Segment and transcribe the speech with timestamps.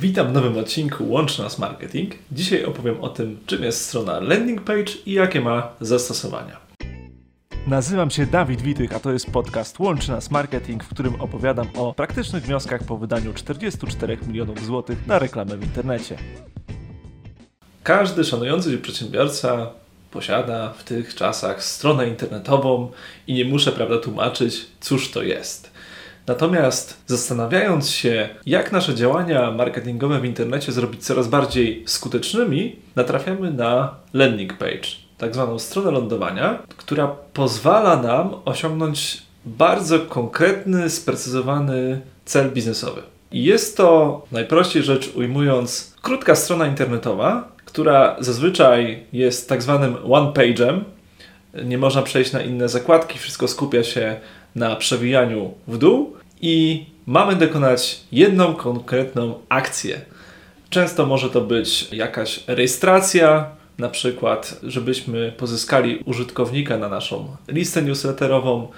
[0.00, 2.14] Witam w nowym odcinku Łącz Nas Marketing.
[2.32, 6.60] Dzisiaj opowiem o tym, czym jest strona landing page i jakie ma zastosowania.
[7.66, 11.94] Nazywam się Dawid Witych, a to jest podcast Łącz Nas Marketing, w którym opowiadam o
[11.94, 16.16] praktycznych wnioskach po wydaniu 44 milionów złotych na reklamę w internecie.
[17.82, 19.70] Każdy szanujący się przedsiębiorca
[20.10, 22.90] posiada w tych czasach stronę internetową
[23.26, 25.70] i nie muszę prawda tłumaczyć, cóż to jest.
[26.26, 33.94] Natomiast zastanawiając się, jak nasze działania marketingowe w internecie zrobić coraz bardziej skutecznymi, natrafiamy na
[34.12, 43.02] landing page, tak zwaną stronę lądowania, która pozwala nam osiągnąć bardzo konkretny, sprecyzowany cel biznesowy.
[43.32, 50.80] I jest to, najprościej rzecz ujmując, krótka strona internetowa, która zazwyczaj jest tak zwanym one-page'em.
[51.64, 54.16] Nie można przejść na inne zakładki, wszystko skupia się
[54.54, 60.00] na przewijaniu w dół i mamy dokonać jedną konkretną akcję.
[60.70, 68.68] Często może to być jakaś rejestracja, na przykład, żebyśmy pozyskali użytkownika na naszą listę newsletterową,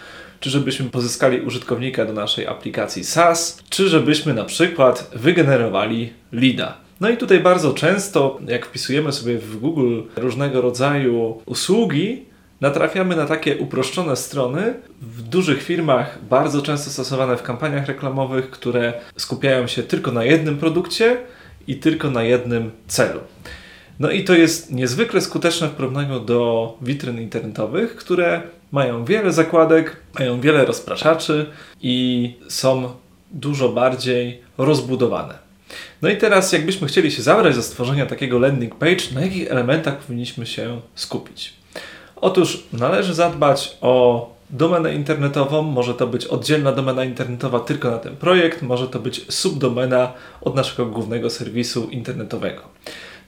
[0.40, 6.78] czy żebyśmy pozyskali użytkownika do naszej aplikacji SaaS, czy żebyśmy na przykład wygenerowali leada.
[7.00, 12.24] No i tutaj bardzo często, jak wpisujemy sobie w Google różnego rodzaju usługi,
[12.62, 18.92] natrafiamy na takie uproszczone strony w dużych firmach, bardzo często stosowane w kampaniach reklamowych, które
[19.16, 21.16] skupiają się tylko na jednym produkcie
[21.66, 23.20] i tylko na jednym celu.
[24.00, 29.96] No i to jest niezwykle skuteczne w porównaniu do witryn internetowych, które mają wiele zakładek,
[30.18, 31.46] mają wiele rozpraszaczy
[31.80, 32.92] i są
[33.30, 35.34] dużo bardziej rozbudowane.
[36.02, 39.98] No i teraz, jakbyśmy chcieli się zabrać za stworzenia takiego landing page, na jakich elementach
[39.98, 41.61] powinniśmy się skupić?
[42.22, 48.16] Otóż należy zadbać o domenę internetową, może to być oddzielna domena internetowa tylko na ten
[48.16, 52.62] projekt, może to być subdomena od naszego głównego serwisu internetowego.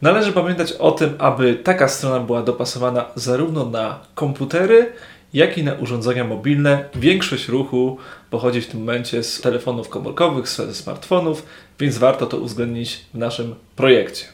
[0.02, 4.92] Należy pamiętać o tym, aby taka strona była dopasowana zarówno na komputery,
[5.32, 6.84] jak i na urządzenia mobilne.
[6.94, 7.98] Większość ruchu
[8.30, 11.46] pochodzi w tym momencie z telefonów komórkowych, ze smartfonów,
[11.80, 14.24] więc warto to uwzględnić w naszym projekcie.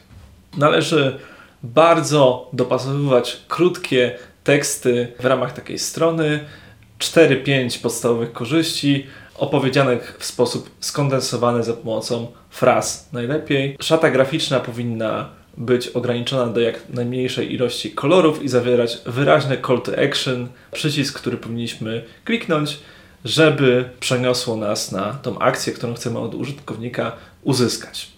[0.57, 1.19] Należy
[1.63, 6.39] bardzo dopasowywać krótkie teksty w ramach takiej strony,
[6.99, 13.77] 4-5 podstawowych korzyści, opowiedzianych w sposób skondensowany za pomocą fraz najlepiej.
[13.81, 19.91] Szata graficzna powinna być ograniczona do jak najmniejszej ilości kolorów i zawierać wyraźny call to
[20.03, 22.79] action, przycisk, który powinniśmy kliknąć,
[23.25, 27.11] żeby przeniosło nas na tą akcję, którą chcemy od użytkownika
[27.43, 28.11] uzyskać.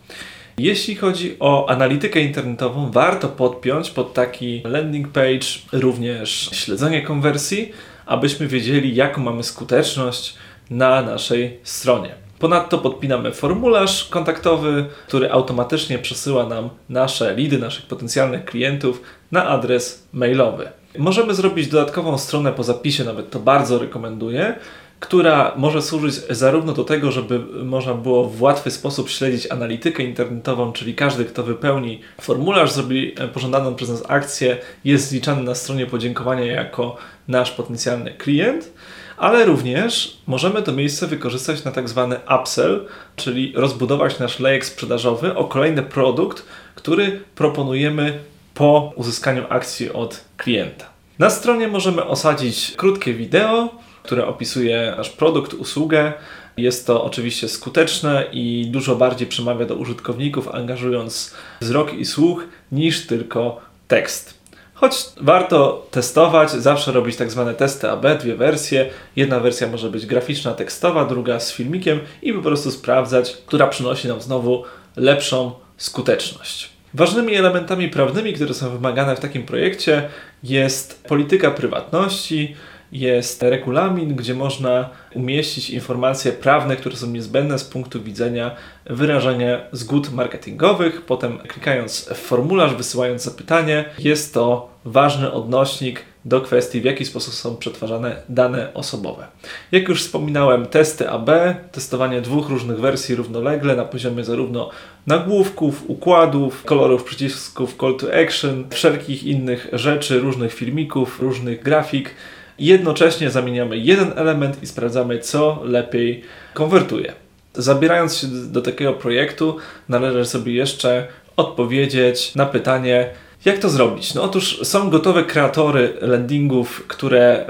[0.57, 7.71] Jeśli chodzi o analitykę internetową, warto podpiąć pod taki landing page również śledzenie konwersji,
[8.05, 10.35] abyśmy wiedzieli, jaką mamy skuteczność
[10.69, 12.15] na naszej stronie.
[12.39, 20.07] Ponadto podpinamy formularz kontaktowy, który automatycznie przesyła nam nasze lidy, naszych potencjalnych klientów na adres
[20.13, 20.69] mailowy.
[20.97, 24.55] Możemy zrobić dodatkową stronę po zapisie, nawet to bardzo rekomenduję,
[25.03, 30.73] która może służyć zarówno do tego, żeby można było w łatwy sposób śledzić analitykę internetową,
[30.73, 36.45] czyli każdy, kto wypełni formularz, zrobi pożądaną przez nas akcję, jest zliczany na stronie podziękowania
[36.45, 36.97] jako
[37.27, 38.73] nasz potencjalny klient
[39.17, 45.35] ale również możemy to miejsce wykorzystać na tak zwany upsell, czyli rozbudować nasz lejek sprzedażowy
[45.35, 48.19] o kolejny produkt, który proponujemy
[48.53, 50.85] po uzyskaniu akcji od klienta.
[51.19, 53.69] Na stronie możemy osadzić krótkie wideo,
[54.03, 56.13] które opisuje nasz produkt, usługę.
[56.57, 63.07] Jest to oczywiście skuteczne i dużo bardziej przemawia do użytkowników, angażując wzrok i słuch niż
[63.07, 64.43] tylko tekst.
[64.73, 68.89] Choć warto testować, zawsze robić tak zwane testy AB, dwie wersje.
[69.15, 74.07] Jedna wersja może być graficzna, tekstowa, druga z filmikiem i po prostu sprawdzać, która przynosi
[74.07, 74.63] nam znowu
[74.95, 76.69] lepszą skuteczność.
[76.93, 80.09] Ważnymi elementami prawnymi, które są wymagane w takim projekcie
[80.43, 82.55] jest polityka prywatności,
[82.93, 88.55] jest regulamin, gdzie można umieścić informacje prawne, które są niezbędne z punktu widzenia
[88.85, 91.01] wyrażania zgód marketingowych.
[91.01, 97.33] Potem klikając w formularz, wysyłając zapytanie, jest to ważny odnośnik do kwestii, w jaki sposób
[97.33, 99.27] są przetwarzane dane osobowe.
[99.71, 101.29] Jak już wspominałem, testy AB,
[101.71, 104.69] testowanie dwóch różnych wersji równolegle na poziomie zarówno
[105.07, 112.15] nagłówków, układów, kolorów przycisków call to action, wszelkich innych rzeczy, różnych filmików, różnych grafik
[112.59, 116.23] jednocześnie zamieniamy jeden element i sprawdzamy, co lepiej
[116.53, 117.13] konwertuje.
[117.53, 119.57] Zabierając się do takiego projektu,
[119.89, 121.07] należy sobie jeszcze
[121.38, 123.09] odpowiedzieć na pytanie,
[123.45, 124.13] jak to zrobić?
[124.13, 127.45] No otóż są gotowe kreatory landingów, które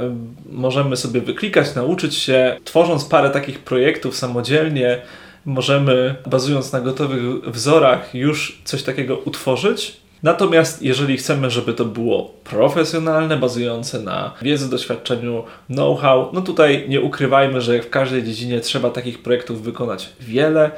[0.52, 5.02] możemy sobie wyklikać, nauczyć się, tworząc parę takich projektów samodzielnie,
[5.46, 10.03] możemy, bazując na gotowych wzorach, już coś takiego utworzyć.
[10.24, 17.02] Natomiast jeżeli chcemy, żeby to było profesjonalne, bazujące na wiedzy, doświadczeniu, know-how, no tutaj nie
[17.02, 20.72] ukrywajmy, że jak w każdej dziedzinie trzeba takich projektów wykonać wiele,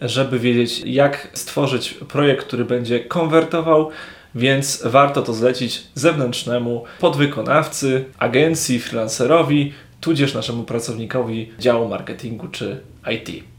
[0.00, 3.90] żeby wiedzieć, jak stworzyć projekt, który będzie konwertował,
[4.34, 12.80] więc warto to zlecić zewnętrznemu podwykonawcy, agencji, freelancerowi, tudzież naszemu pracownikowi działu marketingu czy
[13.12, 13.53] IT.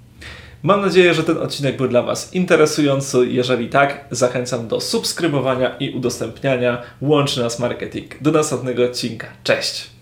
[0.64, 3.28] Mam nadzieję, że ten odcinek był dla Was interesujący.
[3.28, 6.82] Jeżeli tak, zachęcam do subskrybowania i udostępniania.
[7.02, 8.22] Łączy nas marketing.
[8.22, 9.28] Do następnego odcinka.
[9.44, 9.95] Cześć!